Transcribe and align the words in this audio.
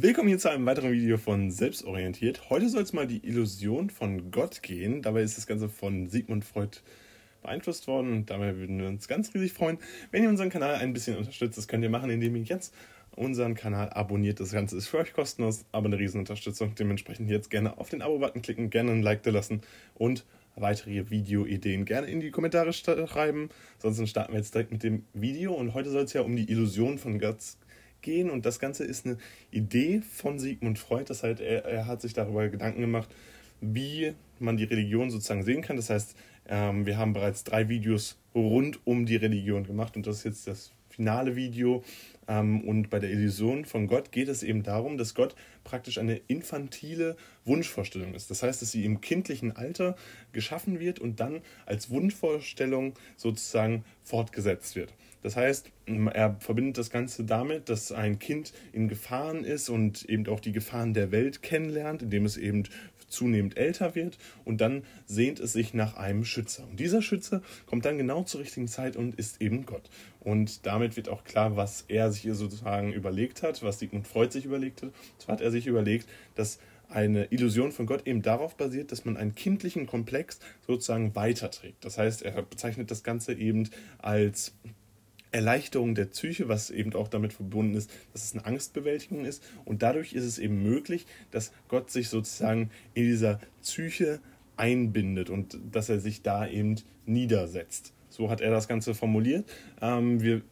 Willkommen 0.00 0.28
hier 0.28 0.38
zu 0.38 0.48
einem 0.48 0.64
weiteren 0.64 0.92
Video 0.92 1.18
von 1.18 1.50
Selbstorientiert. 1.50 2.50
Heute 2.50 2.68
soll 2.68 2.82
es 2.82 2.92
mal 2.92 3.08
die 3.08 3.26
Illusion 3.26 3.90
von 3.90 4.30
Gott 4.30 4.62
gehen. 4.62 5.02
Dabei 5.02 5.22
ist 5.22 5.36
das 5.36 5.48
Ganze 5.48 5.68
von 5.68 6.06
Sigmund 6.06 6.44
Freud 6.44 6.78
beeinflusst 7.42 7.88
worden 7.88 8.12
und 8.12 8.30
dabei 8.30 8.56
würden 8.56 8.78
wir 8.78 8.86
uns 8.86 9.08
ganz 9.08 9.34
riesig 9.34 9.52
freuen, 9.52 9.78
wenn 10.12 10.22
ihr 10.22 10.28
unseren 10.28 10.50
Kanal 10.50 10.76
ein 10.76 10.92
bisschen 10.92 11.16
unterstützt. 11.16 11.58
Das 11.58 11.66
könnt 11.66 11.82
ihr 11.82 11.90
machen, 11.90 12.10
indem 12.10 12.36
ihr 12.36 12.42
jetzt 12.42 12.72
unseren 13.16 13.56
Kanal 13.56 13.90
abonniert. 13.90 14.38
Das 14.38 14.52
Ganze 14.52 14.76
ist 14.76 14.86
für 14.86 14.98
euch 14.98 15.12
kostenlos, 15.12 15.64
aber 15.72 15.86
eine 15.86 15.98
riesen 15.98 16.20
Unterstützung. 16.20 16.76
Dementsprechend 16.76 17.28
jetzt 17.28 17.50
gerne 17.50 17.76
auf 17.78 17.88
den 17.88 18.00
Abo-Button 18.00 18.40
klicken, 18.40 18.70
gerne 18.70 18.92
ein 18.92 19.02
Like 19.02 19.24
da 19.24 19.32
lassen 19.32 19.62
und 19.96 20.24
weitere 20.54 21.10
Videoideen 21.10 21.86
gerne 21.86 22.06
in 22.06 22.20
die 22.20 22.30
Kommentare 22.30 22.72
schreiben. 22.72 23.48
Sonst 23.80 24.08
starten 24.08 24.32
wir 24.32 24.38
jetzt 24.38 24.54
direkt 24.54 24.70
mit 24.70 24.84
dem 24.84 25.06
Video 25.12 25.54
und 25.54 25.74
heute 25.74 25.90
soll 25.90 26.04
es 26.04 26.12
ja 26.12 26.20
um 26.20 26.36
die 26.36 26.48
Illusion 26.48 26.98
von 26.98 27.18
Gott 27.18 27.38
gehen 28.02 28.30
und 28.30 28.46
das 28.46 28.58
Ganze 28.58 28.84
ist 28.84 29.06
eine 29.06 29.18
Idee 29.50 30.00
von 30.00 30.38
Sigmund 30.38 30.78
Freud. 30.78 31.04
Das 31.08 31.22
heißt, 31.22 31.40
er, 31.40 31.64
er 31.64 31.86
hat 31.86 32.00
sich 32.00 32.12
darüber 32.12 32.48
Gedanken 32.48 32.80
gemacht, 32.80 33.08
wie 33.60 34.14
man 34.38 34.56
die 34.56 34.64
Religion 34.64 35.10
sozusagen 35.10 35.42
sehen 35.42 35.62
kann. 35.62 35.76
Das 35.76 35.90
heißt, 35.90 36.16
ähm, 36.48 36.86
wir 36.86 36.96
haben 36.96 37.12
bereits 37.12 37.44
drei 37.44 37.68
Videos 37.68 38.18
rund 38.34 38.80
um 38.86 39.06
die 39.06 39.16
Religion 39.16 39.64
gemacht 39.64 39.96
und 39.96 40.06
das 40.06 40.18
ist 40.18 40.24
jetzt 40.24 40.46
das 40.46 40.72
finale 40.98 41.36
Video. 41.36 41.84
Ähm, 42.26 42.62
und 42.62 42.90
bei 42.90 42.98
der 42.98 43.10
Illusion 43.10 43.64
von 43.64 43.86
Gott 43.86 44.10
geht 44.12 44.28
es 44.28 44.42
eben 44.42 44.62
darum, 44.62 44.98
dass 44.98 45.14
Gott 45.14 45.34
praktisch 45.64 45.98
eine 45.98 46.16
infantile 46.26 47.16
Wunschvorstellung 47.44 48.14
ist. 48.14 48.30
Das 48.30 48.42
heißt, 48.42 48.60
dass 48.60 48.72
sie 48.72 48.84
im 48.84 49.00
kindlichen 49.00 49.56
Alter 49.56 49.96
geschaffen 50.32 50.80
wird 50.80 50.98
und 50.98 51.20
dann 51.20 51.40
als 51.66 51.90
Wunschvorstellung 51.90 52.94
sozusagen 53.16 53.84
fortgesetzt 54.02 54.76
wird. 54.76 54.92
Das 55.22 55.36
heißt, 55.36 55.70
er 56.12 56.36
verbindet 56.40 56.78
das 56.78 56.90
Ganze 56.90 57.24
damit, 57.24 57.68
dass 57.68 57.92
ein 57.92 58.18
Kind 58.18 58.52
in 58.72 58.88
Gefahren 58.88 59.44
ist 59.44 59.68
und 59.68 60.04
eben 60.08 60.26
auch 60.28 60.40
die 60.40 60.52
Gefahren 60.52 60.94
der 60.94 61.10
Welt 61.10 61.42
kennenlernt, 61.42 62.02
indem 62.02 62.24
es 62.24 62.36
eben 62.36 62.64
zunehmend 63.08 63.56
älter 63.56 63.94
wird 63.94 64.18
und 64.44 64.60
dann 64.60 64.84
sehnt 65.06 65.40
es 65.40 65.52
sich 65.52 65.74
nach 65.74 65.96
einem 65.96 66.24
Schützer. 66.24 66.64
Und 66.68 66.78
dieser 66.78 67.02
Schütze 67.02 67.42
kommt 67.66 67.84
dann 67.84 67.98
genau 67.98 68.22
zur 68.22 68.40
richtigen 68.40 68.68
Zeit 68.68 68.96
und 68.96 69.14
ist 69.14 69.40
eben 69.40 69.66
Gott. 69.66 69.88
Und 70.20 70.66
damit 70.66 70.96
wird 70.96 71.08
auch 71.08 71.24
klar, 71.24 71.56
was 71.56 71.84
er 71.88 72.12
sich 72.12 72.22
hier 72.22 72.34
sozusagen 72.34 72.92
überlegt 72.92 73.42
hat, 73.42 73.62
was 73.62 73.78
Sigmund 73.78 74.06
Freud 74.06 74.32
sich 74.32 74.44
überlegt 74.44 74.82
hat. 74.82 74.90
Zwar 75.18 75.34
hat 75.34 75.40
er 75.40 75.50
sich 75.50 75.66
überlegt, 75.66 76.06
dass 76.34 76.58
eine 76.90 77.26
Illusion 77.26 77.72
von 77.72 77.86
Gott 77.86 78.06
eben 78.06 78.22
darauf 78.22 78.56
basiert, 78.56 78.92
dass 78.92 79.04
man 79.04 79.16
einen 79.16 79.34
kindlichen 79.34 79.86
Komplex 79.86 80.38
sozusagen 80.66 81.14
weiterträgt. 81.14 81.84
Das 81.84 81.98
heißt, 81.98 82.22
er 82.22 82.42
bezeichnet 82.42 82.90
das 82.90 83.02
Ganze 83.02 83.34
eben 83.34 83.68
als 83.98 84.54
Erleichterung 85.30 85.94
der 85.94 86.06
Psyche, 86.06 86.48
was 86.48 86.70
eben 86.70 86.94
auch 86.94 87.08
damit 87.08 87.32
verbunden 87.32 87.74
ist, 87.74 87.90
dass 88.12 88.24
es 88.24 88.32
eine 88.34 88.44
Angstbewältigung 88.46 89.24
ist. 89.24 89.42
Und 89.64 89.82
dadurch 89.82 90.12
ist 90.12 90.24
es 90.24 90.38
eben 90.38 90.62
möglich, 90.62 91.06
dass 91.30 91.52
Gott 91.68 91.90
sich 91.90 92.08
sozusagen 92.08 92.70
in 92.94 93.04
dieser 93.04 93.40
Psyche 93.62 94.20
einbindet 94.56 95.30
und 95.30 95.58
dass 95.70 95.88
er 95.88 96.00
sich 96.00 96.22
da 96.22 96.46
eben 96.46 96.76
niedersetzt. 97.06 97.92
So 98.08 98.30
hat 98.30 98.40
er 98.40 98.50
das 98.50 98.68
Ganze 98.68 98.94
formuliert. 98.94 99.48
Ähm, 99.80 100.20
wir 100.20 100.42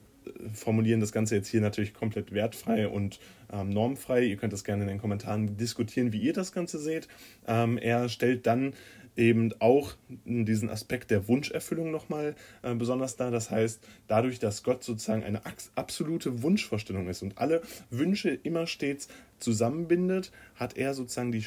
formulieren 0.52 1.00
das 1.00 1.12
Ganze 1.12 1.36
jetzt 1.36 1.48
hier 1.48 1.60
natürlich 1.60 1.94
komplett 1.94 2.32
wertfrei 2.32 2.88
und 2.88 3.20
ähm, 3.52 3.70
normfrei. 3.70 4.24
Ihr 4.24 4.36
könnt 4.36 4.52
das 4.52 4.64
gerne 4.64 4.82
in 4.82 4.88
den 4.88 4.98
Kommentaren 4.98 5.56
diskutieren, 5.56 6.12
wie 6.12 6.20
ihr 6.20 6.32
das 6.32 6.52
Ganze 6.52 6.78
seht. 6.78 7.08
Ähm, 7.46 7.78
er 7.78 8.08
stellt 8.08 8.46
dann 8.46 8.74
eben 9.16 9.52
auch 9.60 9.94
diesen 10.24 10.70
Aspekt 10.70 11.10
der 11.10 11.28
Wunscherfüllung 11.28 11.90
nochmal 11.90 12.34
äh, 12.62 12.74
besonders 12.74 13.16
dar. 13.16 13.30
Das 13.30 13.50
heißt, 13.50 13.80
dadurch, 14.08 14.38
dass 14.38 14.62
Gott 14.62 14.84
sozusagen 14.84 15.24
eine 15.24 15.42
absolute 15.74 16.42
Wunschvorstellung 16.42 17.08
ist 17.08 17.22
und 17.22 17.38
alle 17.38 17.62
Wünsche 17.90 18.30
immer 18.30 18.66
stets 18.66 19.08
zusammenbindet, 19.38 20.32
hat 20.54 20.76
er 20.76 20.94
sozusagen 20.94 21.32
die 21.32 21.44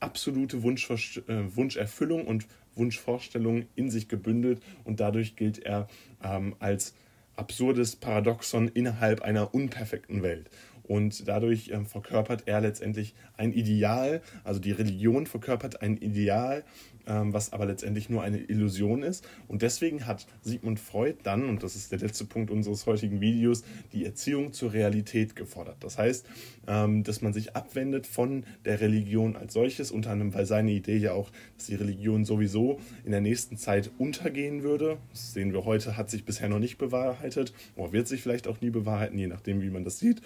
absolute 0.00 0.58
äh, 0.58 1.56
Wunscherfüllung 1.56 2.26
und 2.26 2.46
Wunschvorstellung 2.74 3.66
in 3.74 3.90
sich 3.90 4.08
gebündelt 4.08 4.62
und 4.84 5.00
dadurch 5.00 5.36
gilt 5.36 5.58
er 5.58 5.88
ähm, 6.22 6.54
als 6.60 6.94
absurdes 7.36 7.96
Paradoxon 7.96 8.68
innerhalb 8.68 9.22
einer 9.22 9.54
unperfekten 9.54 10.22
Welt. 10.22 10.50
Und 10.88 11.28
dadurch 11.28 11.70
ähm, 11.72 11.86
verkörpert 11.86 12.44
er 12.46 12.60
letztendlich 12.60 13.14
ein 13.36 13.52
Ideal, 13.52 14.22
also 14.42 14.58
die 14.58 14.72
Religion 14.72 15.26
verkörpert 15.26 15.82
ein 15.82 15.98
Ideal, 15.98 16.64
ähm, 17.06 17.32
was 17.32 17.52
aber 17.52 17.66
letztendlich 17.66 18.08
nur 18.08 18.22
eine 18.22 18.38
Illusion 18.38 19.02
ist. 19.02 19.28
Und 19.48 19.62
deswegen 19.62 20.06
hat 20.06 20.26
Sigmund 20.42 20.80
Freud 20.80 21.18
dann, 21.22 21.48
und 21.48 21.62
das 21.62 21.76
ist 21.76 21.92
der 21.92 21.98
letzte 21.98 22.24
Punkt 22.24 22.50
unseres 22.50 22.86
heutigen 22.86 23.20
Videos, 23.20 23.64
die 23.92 24.06
Erziehung 24.06 24.52
zur 24.52 24.72
Realität 24.72 25.36
gefordert. 25.36 25.76
Das 25.80 25.98
heißt, 25.98 26.26
ähm, 26.66 27.04
dass 27.04 27.20
man 27.20 27.34
sich 27.34 27.54
abwendet 27.54 28.06
von 28.06 28.44
der 28.64 28.80
Religion 28.80 29.36
als 29.36 29.52
solches, 29.52 29.90
unter 29.90 30.10
anderem, 30.10 30.32
weil 30.32 30.46
seine 30.46 30.70
Idee 30.70 30.96
ja 30.96 31.12
auch, 31.12 31.30
dass 31.56 31.66
die 31.66 31.74
Religion 31.74 32.24
sowieso 32.24 32.80
in 33.04 33.10
der 33.10 33.20
nächsten 33.20 33.58
Zeit 33.58 33.90
untergehen 33.98 34.62
würde. 34.62 34.96
Das 35.10 35.34
sehen 35.34 35.52
wir 35.52 35.66
heute, 35.66 35.98
hat 35.98 36.08
sich 36.08 36.24
bisher 36.24 36.48
noch 36.48 36.60
nicht 36.60 36.78
bewahrheitet, 36.78 37.52
oder 37.76 37.92
wird 37.92 38.08
sich 38.08 38.22
vielleicht 38.22 38.48
auch 38.48 38.62
nie 38.62 38.70
bewahrheiten, 38.70 39.18
je 39.18 39.26
nachdem, 39.26 39.60
wie 39.60 39.70
man 39.70 39.84
das 39.84 39.98
sieht. 39.98 40.22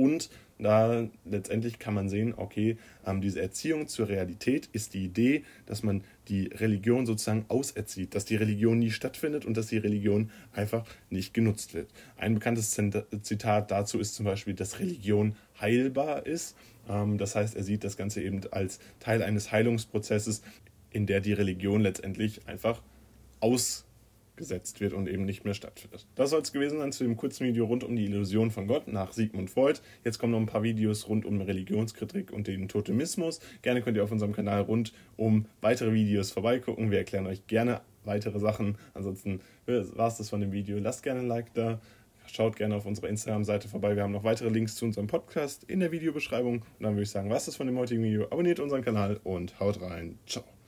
Und 0.00 0.30
da 0.58 1.08
letztendlich 1.26 1.78
kann 1.78 1.92
man 1.92 2.08
sehen, 2.08 2.32
okay, 2.34 2.78
ähm, 3.06 3.20
diese 3.20 3.42
Erziehung 3.42 3.86
zur 3.86 4.08
Realität 4.08 4.66
ist 4.72 4.94
die 4.94 5.04
Idee, 5.04 5.44
dass 5.66 5.82
man 5.82 6.04
die 6.28 6.46
Religion 6.46 7.04
sozusagen 7.04 7.44
auserzieht, 7.48 8.14
dass 8.14 8.24
die 8.24 8.36
Religion 8.36 8.78
nie 8.78 8.90
stattfindet 8.90 9.44
und 9.44 9.58
dass 9.58 9.66
die 9.66 9.76
Religion 9.76 10.30
einfach 10.54 10.86
nicht 11.10 11.34
genutzt 11.34 11.74
wird. 11.74 11.90
Ein 12.16 12.32
bekanntes 12.32 12.70
Zitat 12.70 13.70
dazu 13.70 13.98
ist 13.98 14.14
zum 14.14 14.24
Beispiel, 14.24 14.54
dass 14.54 14.78
Religion 14.78 15.36
heilbar 15.60 16.24
ist. 16.24 16.56
Ähm, 16.88 17.18
das 17.18 17.36
heißt, 17.36 17.56
er 17.56 17.62
sieht 17.62 17.84
das 17.84 17.98
Ganze 17.98 18.22
eben 18.22 18.40
als 18.52 18.80
Teil 19.00 19.22
eines 19.22 19.52
Heilungsprozesses, 19.52 20.40
in 20.88 21.04
der 21.04 21.20
die 21.20 21.34
Religion 21.34 21.82
letztendlich 21.82 22.48
einfach 22.48 22.80
aus 23.40 23.84
gesetzt 24.40 24.80
wird 24.80 24.92
und 24.92 25.08
eben 25.08 25.24
nicht 25.24 25.44
mehr 25.44 25.54
stattfindet. 25.54 26.06
Das 26.16 26.30
soll 26.30 26.40
es 26.40 26.52
gewesen 26.52 26.78
sein 26.78 26.90
zu 26.90 27.04
dem 27.04 27.16
kurzen 27.16 27.46
Video 27.46 27.66
rund 27.66 27.84
um 27.84 27.94
die 27.94 28.06
Illusion 28.06 28.50
von 28.50 28.66
Gott 28.66 28.88
nach 28.88 29.12
Sigmund 29.12 29.50
Freud. 29.50 29.78
Jetzt 30.04 30.18
kommen 30.18 30.32
noch 30.32 30.40
ein 30.40 30.46
paar 30.46 30.64
Videos 30.64 31.08
rund 31.08 31.24
um 31.24 31.40
Religionskritik 31.40 32.32
und 32.32 32.48
den 32.48 32.66
Totemismus. 32.68 33.38
Gerne 33.62 33.82
könnt 33.82 33.96
ihr 33.96 34.02
auf 34.02 34.10
unserem 34.10 34.32
Kanal 34.32 34.62
rund 34.62 34.92
um 35.16 35.46
weitere 35.60 35.92
Videos 35.92 36.32
vorbeigucken. 36.32 36.90
Wir 36.90 36.98
erklären 36.98 37.26
euch 37.26 37.46
gerne 37.46 37.82
weitere 38.04 38.40
Sachen. 38.40 38.76
Ansonsten 38.94 39.40
war 39.66 40.08
es 40.08 40.16
das 40.16 40.30
von 40.30 40.40
dem 40.40 40.52
Video. 40.52 40.78
Lasst 40.78 41.02
gerne 41.02 41.20
ein 41.20 41.28
Like 41.28 41.54
da. 41.54 41.80
Schaut 42.26 42.56
gerne 42.56 42.76
auf 42.76 42.86
unserer 42.86 43.08
Instagram-Seite 43.08 43.68
vorbei. 43.68 43.96
Wir 43.96 44.04
haben 44.04 44.12
noch 44.12 44.24
weitere 44.24 44.48
Links 44.48 44.76
zu 44.76 44.84
unserem 44.84 45.06
Podcast 45.06 45.64
in 45.64 45.80
der 45.80 45.92
Videobeschreibung. 45.92 46.56
Und 46.56 46.64
dann 46.80 46.94
würde 46.94 47.02
ich 47.02 47.10
sagen, 47.10 47.28
was 47.30 47.48
ist 47.48 47.56
von 47.56 47.66
dem 47.66 47.76
heutigen 47.76 48.02
Video? 48.02 48.24
Abonniert 48.24 48.60
unseren 48.60 48.82
Kanal 48.82 49.20
und 49.24 49.58
haut 49.60 49.80
rein. 49.82 50.18
Ciao. 50.26 50.59